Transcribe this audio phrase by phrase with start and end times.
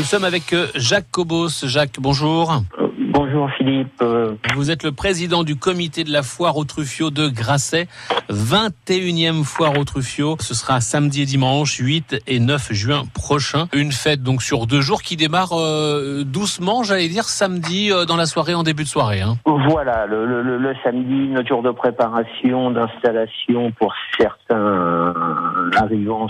[0.00, 1.50] Nous sommes avec euh, Jacques Cobos.
[1.64, 2.62] Jacques, bonjour.
[3.12, 4.02] Bonjour Philippe.
[4.54, 7.86] Vous êtes le président du comité de la foire au Truffio de Grasset.
[8.30, 10.36] 21e foire au Truffio.
[10.40, 13.66] Ce sera samedi et dimanche, 8 et 9 juin prochain.
[13.74, 18.16] Une fête donc sur deux jours qui démarre euh, doucement, j'allais dire samedi euh, dans
[18.16, 19.20] la soirée, en début de soirée.
[19.20, 19.36] Hein.
[19.44, 24.56] Voilà, le, le, le, samedi, notre jour de préparation, d'installation pour certains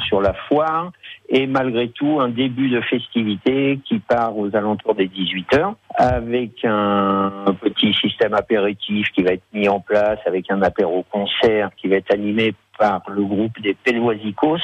[0.07, 0.93] sur la foire.
[1.29, 6.65] Et malgré tout, un début de festivité qui part aux alentours des 18 heures avec
[6.65, 11.89] un petit système apéritif qui va être mis en place, avec un apéro concert qui
[11.89, 14.59] va être animé par le groupe des Peloisicos,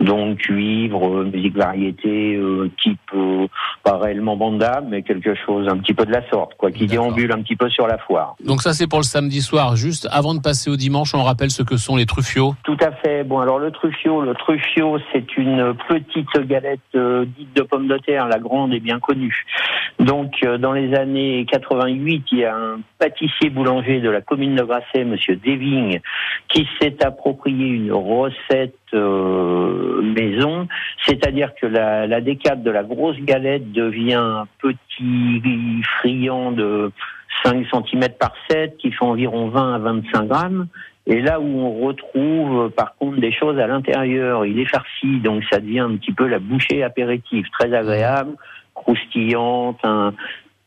[0.00, 3.46] donc cuivre, musique variété, euh, type euh,
[3.84, 7.30] pas réellement banda, mais quelque chose un petit peu de la sorte, quoi, qui déambule
[7.32, 8.34] un petit peu sur la foire.
[8.44, 9.76] Donc ça c'est pour le samedi soir.
[9.76, 12.54] Juste avant de passer au dimanche, on rappelle ce que sont les truffios.
[12.64, 13.24] Tout à fait.
[13.24, 17.98] Bon alors le truffio, le truffio c'est une petite galette euh, dite de pomme de
[17.98, 19.44] terre, la grande est bien connue.
[20.00, 24.62] Donc dans les années 88, il y a un pâtissier boulanger de la commune de
[24.62, 26.00] Grasset, Monsieur Deving,
[26.48, 30.63] qui s'est approprié une recette euh, maison,
[31.06, 36.90] c'est-à-dire que la, la décade de la grosse galette devient un petit friand de
[37.44, 40.66] 5 cm par 7 qui fait environ 20 à 25 grammes.
[41.06, 45.42] Et là où on retrouve par contre des choses à l'intérieur, il est farci, donc
[45.50, 48.36] ça devient un petit peu la bouchée apéritive, très agréable,
[48.74, 49.80] croustillante,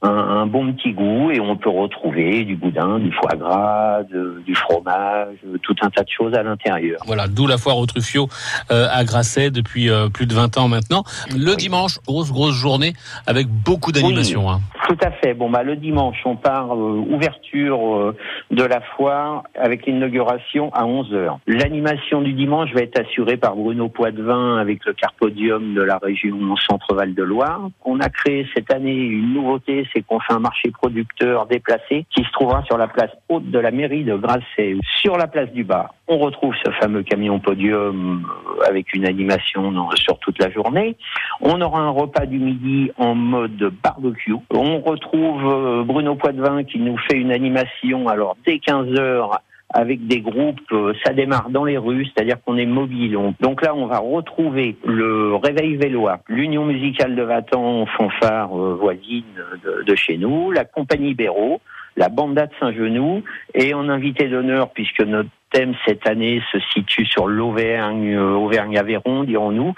[0.02, 4.04] un, bon petit goût et on peut retrouver du boudin, du foie gras,
[4.46, 7.00] du fromage, tout un tas de choses à l'intérieur.
[7.08, 8.28] Voilà, d'où la foire au Truffio
[8.72, 11.04] euh, à Grasset depuis euh, plus de 20 ans maintenant.
[11.36, 12.94] Le dimanche, grosse grosse journée
[13.26, 14.50] avec beaucoup d'animation.
[14.50, 14.62] Hein.
[14.88, 15.34] Tout à fait.
[15.34, 18.14] Bon bah le dimanche, on part euh, ouverture
[18.52, 23.56] de la foire avec l'inauguration à 11 h L'animation du dimanche va être assurée par
[23.56, 27.70] Bruno Poitvin avec le Carpodium de la région Centre-Val de Loire.
[27.84, 32.24] On a créé cette année une nouveauté c'est qu'on fait un marché producteur déplacé qui
[32.24, 34.76] se trouvera sur la place haute de la mairie de Grasset.
[35.02, 39.74] Sur la place du bas, on retrouve ce fameux camion podium euh, avec une animation
[39.96, 40.96] sur toute la journée.
[41.42, 44.36] On aura un repas du midi en mode barbecue.
[44.52, 49.42] On retrouve euh, Bruno Poitvin qui nous fait une animation alors dès 15 heures
[49.74, 53.18] avec des groupes, euh, ça démarre dans les rues, c'est-à-dire qu'on est mobile.
[53.40, 59.24] donc là, on va retrouver le Réveil Vélois, l'Union musicale de Vatan, fanfare euh, voisine
[59.86, 61.60] de, chez nous, la compagnie Béraud,
[61.98, 63.24] la Banda de Saint-Genoux,
[63.56, 69.26] et en invité d'honneur, puisque notre thème cette année se situe sur l'Auvergne, euh, Auvergne-Aveyron,
[69.26, 69.74] dirons-nous,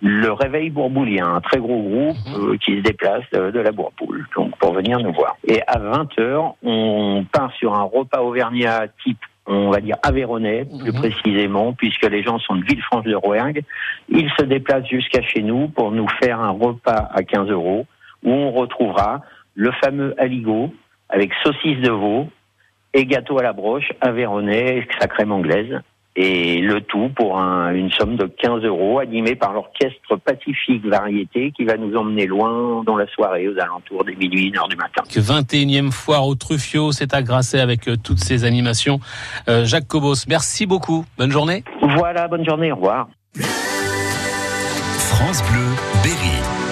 [0.00, 2.58] le Réveil Bourboulien, un très gros groupe mhm.
[2.58, 5.36] qui se déplace de, la Bourboule, donc pour venir nous voir.
[5.46, 9.18] Et à 20h, on part sur un repas auvergnat type
[9.54, 10.98] on va dire Aveyronais, plus mhm.
[10.98, 13.62] précisément, puisque les gens sont de Villefranche de Rouergue.
[14.08, 17.86] Ils se déplacent jusqu'à chez nous pour nous faire un repas à 15 euros,
[18.22, 19.22] où on retrouvera
[19.54, 20.72] le fameux aligot
[21.08, 22.28] avec saucisse de veau
[22.92, 25.80] et gâteau à la broche, Aveyronais, sacrème anglaise
[26.16, 31.64] et le tout pour une somme de 15 euros, animé par l'orchestre Pacifique Variété qui
[31.64, 35.02] va nous emmener loin dans la soirée aux alentours des minuit, 1 heure du matin.
[35.12, 39.00] Que 21e foire au Truffio, c'est agracé avec euh, toutes ces animations.
[39.48, 41.04] Euh, Jacques Cobos, merci beaucoup.
[41.18, 41.64] Bonne journée.
[41.82, 43.08] Voilà, bonne journée, au revoir.
[44.98, 45.66] France Bleu,
[46.02, 46.63] Berry.